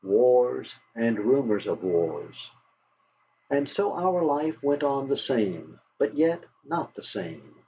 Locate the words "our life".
3.93-4.57